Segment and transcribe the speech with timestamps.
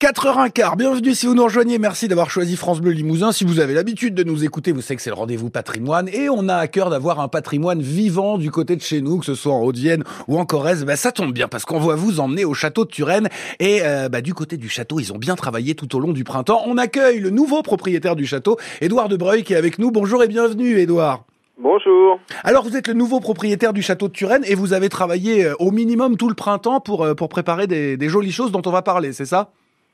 [0.00, 3.32] 4h15, bienvenue si vous nous rejoignez, merci d'avoir choisi France Bleu Limousin.
[3.32, 6.30] Si vous avez l'habitude de nous écouter, vous savez que c'est le rendez-vous patrimoine et
[6.30, 9.34] on a à cœur d'avoir un patrimoine vivant du côté de chez nous, que ce
[9.34, 10.86] soit en Haute-Vienne ou en Corrèze.
[10.86, 13.28] Bah, ça tombe bien parce qu'on va vous emmener au château de Turenne
[13.58, 16.24] et euh, bah, du côté du château, ils ont bien travaillé tout au long du
[16.24, 16.62] printemps.
[16.64, 19.90] On accueille le nouveau propriétaire du château, Édouard Debreuil, qui est avec nous.
[19.90, 21.24] Bonjour et bienvenue Édouard.
[21.58, 22.18] Bonjour.
[22.42, 25.54] Alors vous êtes le nouveau propriétaire du château de Turenne et vous avez travaillé euh,
[25.58, 28.70] au minimum tout le printemps pour, euh, pour préparer des, des jolies choses dont on
[28.70, 29.50] va parler, c'est ça?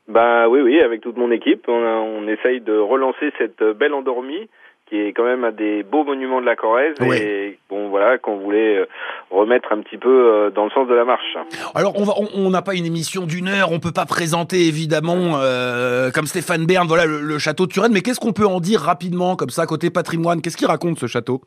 [0.07, 3.93] Bah oui, oui, avec toute mon équipe, on, a- on essaye de relancer cette belle
[3.93, 4.47] endormie
[4.89, 8.37] qui est quand même un des beaux monuments de la Corrèze et bon voilà qu'on
[8.37, 8.85] voulait euh,
[9.31, 11.35] remettre un petit peu euh, dans le sens de la marche.
[11.75, 14.65] Alors on va, on- on n'a pas une émission d'une heure, on peut pas présenter
[14.65, 17.91] évidemment euh, comme Stéphane Bern, voilà le, le château de Turenne.
[17.91, 20.41] Mais qu'est-ce qu'on peut en dire rapidement comme ça côté patrimoine?
[20.41, 21.41] Qu'est-ce qu'il raconte ce château?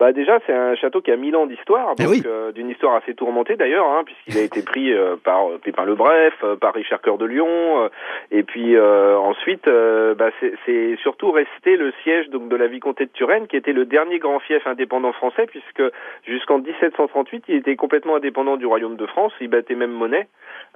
[0.00, 3.12] Bah déjà, c'est un château qui a mille ans d'histoire, eh euh, d'une histoire assez
[3.12, 7.02] tourmentée d'ailleurs, hein, puisqu'il a été pris euh, par euh, Pépin le Bref, par Richard
[7.02, 7.90] Cœur de Lion,
[8.30, 10.30] et puis ensuite, bah,
[10.64, 14.18] c'est surtout resté le siège donc de la vicomté de Turenne, qui était le dernier
[14.18, 15.82] grand fief indépendant français, puisque
[16.26, 20.28] jusqu'en 1738, il était complètement indépendant du royaume de France, il battait même monnaie,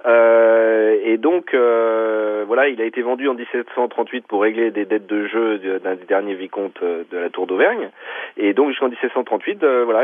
[0.05, 5.57] et donc voilà, il a été vendu en 1738 pour régler des dettes de jeu
[5.79, 7.89] d'un des derniers vicomtes de la Tour d'Auvergne,
[8.37, 10.03] et donc jusqu'en 17 1938, euh, voilà,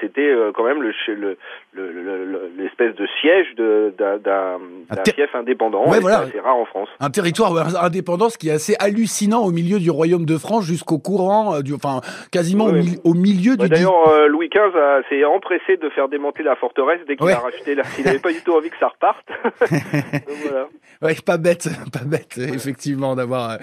[0.00, 1.36] c'était euh, quand même l'espèce le,
[1.72, 4.58] le, de siège d'un
[5.04, 5.84] fief indépendant.
[5.92, 6.88] C'est rare en France.
[7.00, 10.98] Un territoire indépendant, ce qui est assez hallucinant au milieu du royaume de France jusqu'au
[10.98, 12.00] courant, euh, enfin
[12.32, 12.66] quasiment
[13.04, 13.70] au, milieu bah, du.
[13.70, 14.76] D'ailleurs, Louis XV
[15.08, 17.74] s'est empressé de faire démonter la forteresse dès qu'il a racheté.
[17.74, 17.82] La...
[17.98, 19.26] Il n'avait pas du tout envie que ça reparte.
[19.60, 20.68] Donc, voilà.
[21.02, 23.58] Ouais, pas bête, pas bête, effectivement, d'avoir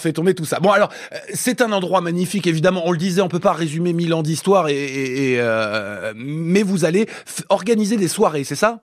[0.00, 0.58] fait tomber tout ça.
[0.60, 0.88] Bon, alors
[1.28, 2.82] c'est un endroit magnifique, évidemment.
[2.84, 6.84] On le disait, on peut pas résumer mille Milan ans d'histoire, et, euh, mais vous
[6.84, 7.06] allez
[7.48, 8.80] organiser des soirées, c'est ça?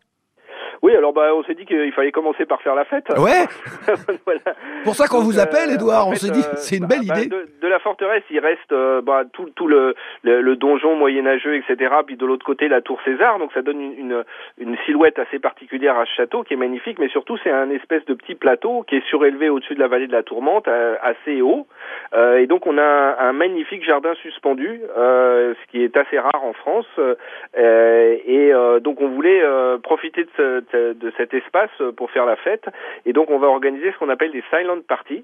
[0.82, 3.06] Oui, alors bah, on s'est dit qu'il fallait commencer par faire la fête.
[3.18, 3.46] Ouais.
[4.26, 4.42] Voilà.
[4.84, 6.08] Pour ça qu'on vous appelle, euh, Edouard.
[6.08, 7.28] en On s'est dit, euh, c'est une bah, belle bah, idée.
[7.30, 11.56] de, de la forteresse, il reste euh, bah, tout, tout le, le, le donjon moyenâgeux,
[11.56, 11.94] etc.
[12.06, 13.40] Puis de l'autre côté, la tour César.
[13.40, 14.24] Donc ça donne une, une,
[14.60, 17.00] une silhouette assez particulière à ce château qui est magnifique.
[17.00, 20.08] Mais surtout, c'est un espèce de petit plateau qui est surélevé au-dessus de la vallée
[20.08, 20.68] de la Tourmente,
[21.02, 21.68] assez haut.
[22.14, 26.20] Euh, et donc on a un, un magnifique jardin suspendu, euh, ce qui est assez
[26.20, 26.86] rare en France.
[27.58, 30.66] Euh, et euh, donc on voulait euh, profiter de, ce- de
[31.18, 32.66] cet espace pour faire la fête.
[33.06, 35.24] Et donc on va organiser ce qu'on appelle des silent parties.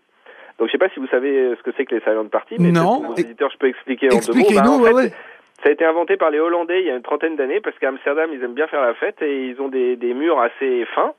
[0.58, 2.72] Donc je sais pas si vous savez ce que c'est que les silent parties, mais
[2.72, 3.02] Non.
[3.02, 4.46] vos auditeurs je peux expliquer en deux mots.
[4.54, 5.12] Bah, en fait, ouais.
[5.64, 7.88] Ça a été inventé par les Hollandais il y a une trentaine d'années parce qu'à
[7.90, 11.14] Amsterdam ils aiment bien faire la fête et ils ont des, des murs assez fins.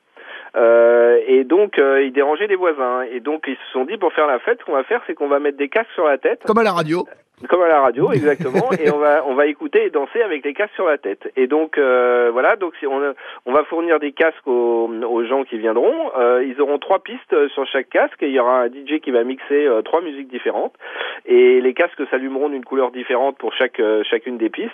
[0.56, 4.12] Euh, et donc euh, ils dérangeaient les voisins et donc ils se sont dit pour
[4.12, 6.16] faire la fête ce qu'on va faire c'est qu'on va mettre des casques sur la
[6.19, 7.06] tête Comme à la radio.
[7.49, 10.55] Comme à la radio, exactement, et on va on va écouter et danser avec les
[10.55, 11.31] casques sur la tête.
[11.37, 13.01] Et donc euh, voilà, donc si on
[13.45, 16.11] on va fournir des casques aux, aux gens qui viendront.
[16.19, 19.01] Euh, ils auront trois pistes euh, sur chaque casque et il y aura un DJ
[19.03, 20.75] qui va mixer euh, trois musiques différentes.
[21.27, 24.71] Et les casques s'allumeront d'une couleur différente pour chaque euh, chacune des pistes.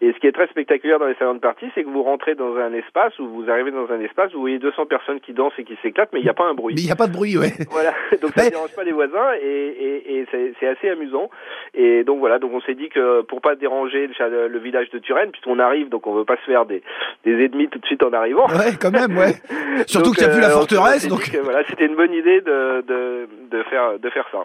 [0.00, 2.34] Et ce qui est très spectaculaire dans les salons de partie, c'est que vous rentrez
[2.34, 5.32] dans un espace ou vous arrivez dans un espace où vous voyez 200 personnes qui
[5.32, 6.74] dansent et qui s'éclatent, mais il n'y a pas un bruit.
[6.76, 7.52] Mais il n'y a pas de bruit, ouais.
[7.70, 10.88] Voilà, donc ça Mais- ne dérange pas les voisins et, et, et c'est c'est assez
[10.88, 11.30] amusant.
[11.74, 15.30] Et donc voilà, donc on s'est dit que pour pas déranger le, village de Turenne,
[15.30, 16.82] puisqu'on arrive, donc on veut pas se faire des,
[17.24, 18.46] des ennemis tout de suite en arrivant.
[18.46, 19.34] Ouais, quand même, ouais.
[19.86, 21.30] Surtout qu'il n'y a plus la euh, forteresse, donc.
[21.30, 24.38] que, voilà, c'était une bonne idée de, de, de faire de faire ça.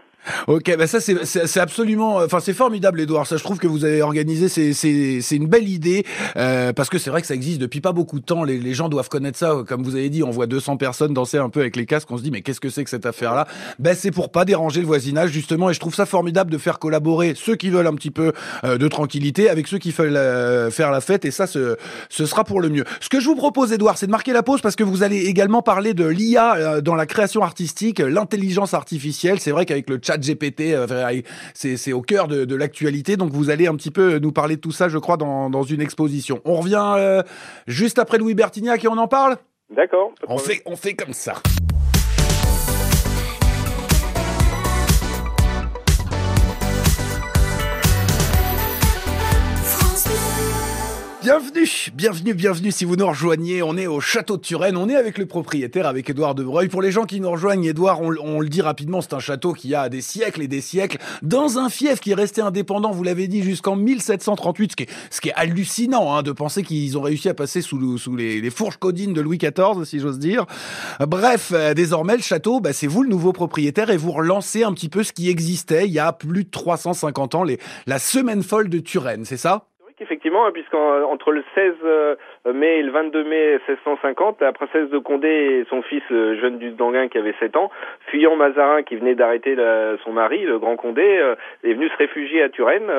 [0.48, 3.26] Ok, bah ça c'est absolument, enfin c'est formidable, Edouard.
[3.26, 6.04] Ça, je trouve que vous avez organisé, c'est c'est c'est une belle idée
[6.36, 8.44] euh, parce que c'est vrai que ça existe depuis pas beaucoup de temps.
[8.44, 10.24] Les, les gens doivent connaître ça, comme vous avez dit.
[10.24, 12.10] On voit 200 personnes danser un peu avec les casques.
[12.12, 13.48] On se dit mais qu'est-ce que c'est que cette affaire-là?
[13.80, 15.70] Ben c'est pour pas déranger le voisinage justement.
[15.70, 18.78] Et je trouve ça formidable de faire collaborer ceux qui veulent un petit peu euh,
[18.78, 21.26] de tranquillité avec ceux qui veulent euh, faire la fête.
[21.26, 21.78] Et ça, ce
[22.10, 22.84] ce sera pour le mieux.
[23.00, 25.26] Ce que je vous propose, Edouard, c'est de marquer la pause parce que vous allez
[25.26, 29.40] également parler de l'IA euh, dans la création artistique, l'intelligence artificielle.
[29.40, 30.76] C'est vrai qu'avec le chat GPT,
[31.54, 33.18] c'est au cœur de, de l'actualité.
[33.18, 35.64] Donc vous allez un petit peu nous parler de tout ça, je crois, dans, dans
[35.64, 36.42] une exposition.
[36.46, 37.24] On revient
[37.68, 39.38] juste après Louis Bertignac et on en parle?
[39.70, 40.12] D'accord.
[40.28, 41.36] on fait, on fait comme ça.
[51.22, 53.62] Bienvenue, bienvenue, bienvenue si vous nous rejoignez.
[53.62, 56.68] On est au château de Turenne, on est avec le propriétaire, avec Édouard Debreuil.
[56.68, 59.76] Pour les gens qui nous rejoignent, Édouard, on, le dit rapidement, c'est un château qui
[59.76, 63.28] a des siècles et des siècles, dans un fief qui est resté indépendant, vous l'avez
[63.28, 67.02] dit, jusqu'en 1738, ce qui est, ce qui est hallucinant hein, de penser qu'ils ont
[67.04, 70.18] réussi à passer sous, le- sous les, les fourches codines de Louis XIV, si j'ose
[70.18, 70.48] dire.
[71.00, 74.74] Bref, euh, désormais, le château, bah, c'est vous le nouveau propriétaire et vous relancez un
[74.74, 78.42] petit peu ce qui existait il y a plus de 350 ans, les, la semaine
[78.42, 79.68] folle de Turenne, c'est ça?
[80.02, 82.16] Effectivement, puisqu'entre le 16, euh,
[82.52, 87.08] mai le 22 mai 1650, la princesse de Condé et son fils jeune duc d'Anguin
[87.08, 87.70] qui avait 7 ans,
[88.08, 89.56] fuyant Mazarin qui venait d'arrêter
[90.04, 91.04] son mari, le grand Condé,
[91.64, 92.90] est venu se réfugier à Turenne,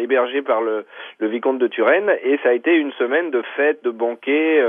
[0.00, 0.84] hébergé par le,
[1.18, 4.62] le vicomte de Turenne, et ça a été une semaine de fêtes, de banquets,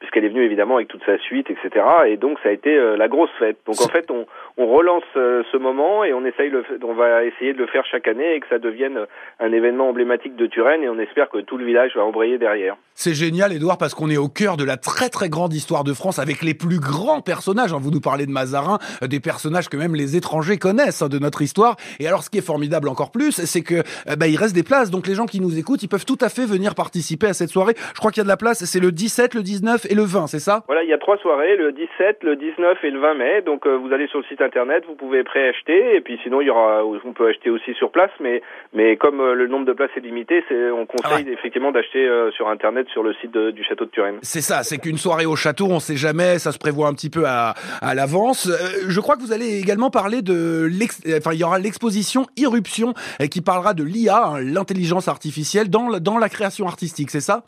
[0.00, 1.84] puisqu'elle est venue évidemment avec toute sa suite, etc.
[2.06, 3.58] Et donc ça a été la grosse fête.
[3.66, 7.52] Donc en fait, on, on relance ce moment et on essaye le, on va essayer
[7.52, 9.06] de le faire chaque année et que ça devienne
[9.40, 12.76] un événement emblématique de Turenne et on espère que tout le village va embrayer derrière.
[12.98, 15.92] C'est génial, Edouard, parce qu'on est au cœur de la très très grande histoire de
[15.92, 17.74] France avec les plus grands personnages.
[17.74, 17.78] Hein.
[17.78, 21.18] Vous nous parlez de Mazarin, euh, des personnages que même les étrangers connaissent hein, de
[21.18, 21.76] notre histoire.
[22.00, 23.74] Et alors, ce qui est formidable encore plus, c'est que
[24.08, 24.90] euh, bah, il reste des places.
[24.90, 27.50] Donc, les gens qui nous écoutent, ils peuvent tout à fait venir participer à cette
[27.50, 27.74] soirée.
[27.76, 28.64] Je crois qu'il y a de la place.
[28.64, 30.62] C'est le 17, le 19 et le 20, c'est ça?
[30.66, 33.42] Voilà, il y a trois soirées, le 17, le 19 et le 20 mai.
[33.42, 35.96] Donc, euh, vous allez sur le site internet, vous pouvez préacheter.
[35.96, 38.10] Et puis, sinon, il y aura, on peut acheter aussi sur place.
[38.20, 42.08] Mais, mais comme le nombre de places est limité, c'est, on conseille ah effectivement d'acheter
[42.36, 44.18] sur internet sur le site du château de Turenne.
[44.22, 47.10] C'est ça, c'est qu'une soirée au château, on sait jamais, ça se prévoit un petit
[47.10, 48.46] peu à, à l'avance.
[48.46, 50.68] Euh, je crois que vous allez également parler de
[51.16, 55.98] enfin il y aura l'exposition Irruption euh, qui parlera de l'IA, hein, l'intelligence artificielle dans
[56.00, 57.42] dans la création artistique, c'est ça?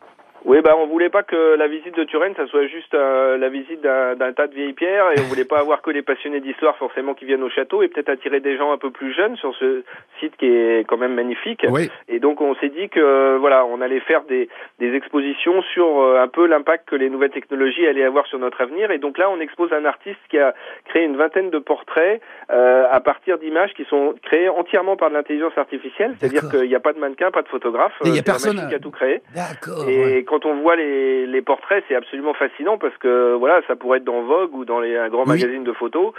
[0.48, 3.50] Oui, bah on voulait pas que la visite de Turenne, ça soit juste euh, la
[3.50, 6.74] visite d'un tas de vieilles pierres, et on voulait pas avoir que les passionnés d'histoire
[6.78, 9.54] forcément qui viennent au château, et peut-être attirer des gens un peu plus jeunes sur
[9.56, 9.82] ce
[10.20, 11.66] site qui est quand même magnifique.
[12.08, 14.48] Et donc on s'est dit que voilà, on allait faire des,
[14.78, 18.62] des expositions sur euh, un peu l'impact que les nouvelles technologies allaient avoir sur notre
[18.62, 18.90] avenir.
[18.90, 20.54] Et donc là, on expose un artiste qui a
[20.86, 25.14] créé une vingtaine de portraits euh, à partir d'images qui sont créées entièrement par de
[25.14, 28.22] l'intelligence artificielle, c'est-à-dire qu'il n'y a pas de mannequin, pas de photographe, il y a
[28.22, 29.20] personne qui a tout créé.
[29.34, 29.84] D'accord
[30.37, 34.04] quand on voit les, les portraits, c'est absolument fascinant parce que voilà, ça pourrait être
[34.04, 36.12] dans Vogue ou dans les, un grand magazine de photos,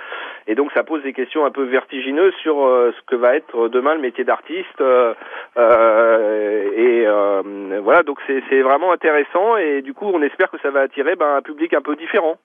[0.48, 3.68] et donc ça pose des questions un peu vertigineuses sur euh, ce que va être
[3.68, 4.82] demain le métier d'artiste.
[4.82, 5.14] Euh,
[5.58, 10.72] euh et euh, voilà, donc c'est vraiment intéressant et du coup, on espère que ça
[10.72, 12.38] va attirer ben, un public un peu différent.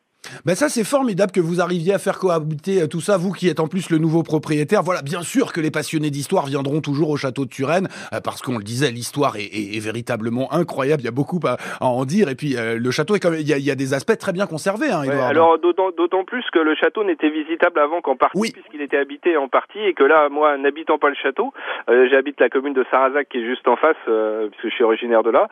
[0.45, 3.49] Ben ça c'est formidable que vous arriviez à faire cohabiter euh, tout ça, vous qui
[3.49, 4.83] êtes en plus le nouveau propriétaire.
[4.83, 8.43] Voilà, bien sûr que les passionnés d'histoire viendront toujours au château de Turenne, euh, parce
[8.43, 12.29] qu'on le disait, l'histoire est, est, véritablement incroyable, il y a beaucoup à, en dire,
[12.29, 13.95] et puis euh, le château, est quand même, il, y a, il y a des
[13.95, 14.91] aspects très bien conservés.
[14.91, 19.37] Hein, alors d'autant plus que le château n'était visitable avant qu'en partie, puisqu'il était habité
[19.37, 21.53] en partie, et que là, moi, n'habitant pas le château,
[21.89, 25.31] j'habite la commune de Sarazac qui est juste en face, puisque je suis originaire de
[25.31, 25.49] là,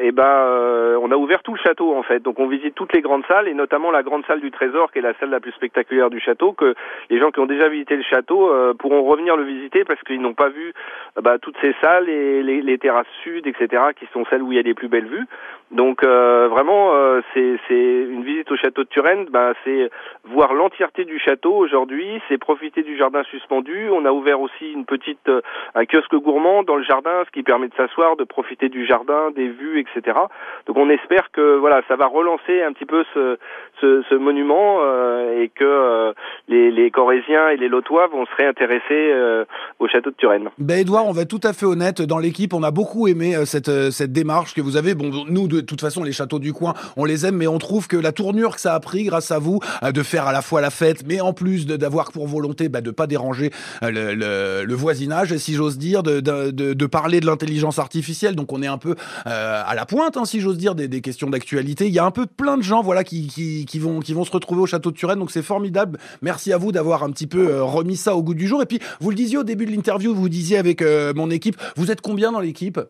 [0.00, 3.00] et ben on a ouvert tout le château en fait, donc on visite toutes les
[3.00, 5.52] grandes salles, et notamment la grande salle du Trésor, qui est la salle la plus
[5.52, 6.74] spectaculaire du château, que
[7.08, 10.20] les gens qui ont déjà visité le château euh, pourront revenir le visiter parce qu'ils
[10.20, 10.74] n'ont pas vu
[11.16, 14.52] euh, bah, toutes ces salles et les, les, terrasses sud, etc., qui sont celles où
[14.52, 15.26] il y a les plus belles vues.
[15.70, 16.92] Donc euh, vraiment,
[17.32, 19.88] c'est une visite au château de Turenne, bah, c'est
[20.24, 23.88] voir l'entièreté du château aujourd'hui, c'est profiter du jardin suspendu.
[23.90, 25.30] On a ouvert aussi une petite
[25.74, 29.30] un kiosque gourmand dans le jardin, ce qui permet de s'asseoir, de profiter du jardin,
[29.30, 30.18] des vues, etc.
[30.66, 33.36] Donc on espère que voilà, ça va relancer un petit peu ce,
[33.80, 36.12] ce, monument euh, et que euh,
[36.48, 39.44] les, les, Corésiens et les Lotois vont se réintéresser euh,
[39.78, 40.48] au château de Turenne.
[40.58, 43.34] Ben Edouard, on va être tout à fait honnête, dans l'équipe, on a beaucoup aimé
[43.46, 44.94] cette, cette démarche que vous avez.
[44.94, 47.88] Bon, nous, de toute façon, les châteaux du coin, on les aime, mais on trouve
[47.88, 50.60] que la tournure que ça a pris, grâce à vous, de faire à la fois
[50.60, 53.50] la fête, mais en plus d'avoir pour volonté bah, de pas déranger
[53.82, 58.34] le, le, le, voisinage, si j'ose dire, de, parler de l'intelligence artificielle.
[58.34, 58.94] Donc on est un peu
[59.24, 61.86] à la pointe, hein, si j'ose dire, des, questions d'actualité.
[61.86, 64.30] Il y a un peu plein de gens, voilà, qui, qui vont, qui vont se
[64.30, 65.18] retrouver au château de Turenne.
[65.18, 65.98] Donc c'est formidable.
[66.22, 68.62] Merci à vous d'avoir un petit peu euh, remis ça au goût du jour.
[68.62, 71.56] Et puis, vous le disiez au début de l'interview, vous disiez avec euh, mon équipe,
[71.76, 72.80] vous êtes combien dans l'équipe?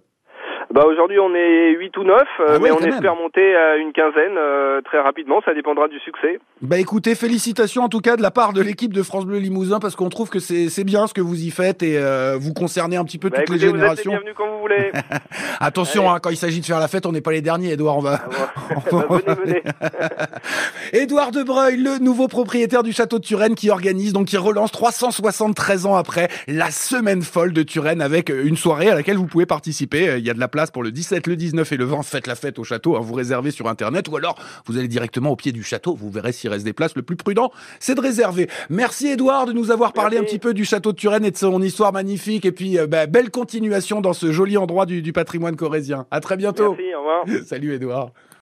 [0.72, 3.92] Bah aujourd'hui on est 8 ou 9, euh, ah mais on espère monter à une
[3.92, 6.38] quinzaine euh, très rapidement, ça dépendra du succès.
[6.62, 9.80] Bah écoutez, félicitations en tout cas de la part de l'équipe de France Bleu Limousin
[9.80, 12.96] parce qu'on trouve que c'est bien ce que vous y faites et euh, vous concernez
[12.96, 14.12] un petit peu bah toutes les générations.
[14.12, 14.92] Vous êtes quand vous voulez.
[15.60, 17.98] Attention, hein, quand il s'agit de faire la fête, on n'est pas les derniers, Edouard.
[17.98, 18.20] On va.
[18.30, 19.62] Ah bah, venez, venez.
[20.92, 25.86] Edouard Debreuil, le nouveau propriétaire du château de Turenne qui organise, donc qui relance 373
[25.86, 30.16] ans après la semaine folle de Turenne avec une soirée à laquelle vous pouvez participer.
[30.18, 32.02] Il y a de la place pour le 17, le 19 et le 20.
[32.02, 34.36] Faites la fête au château, hein, vous réservez sur Internet ou alors
[34.66, 35.94] vous allez directement au pied du château.
[35.94, 36.94] Vous verrez s'il reste des places.
[36.96, 38.48] Le plus prudent, c'est de réserver.
[38.68, 41.36] Merci Edouard de nous avoir parlé un petit peu du château de Turenne et de
[41.36, 42.44] son histoire magnifique.
[42.44, 46.06] Et puis, euh, bah, belle continuation dans ce joli endroit du, du patrimoine corésien.
[46.10, 46.74] À très bientôt.
[46.76, 47.44] Merci, au revoir.
[47.46, 48.10] Salut Edouard.